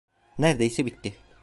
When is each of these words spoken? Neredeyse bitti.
Neredeyse 0.37 0.85
bitti. 0.85 1.15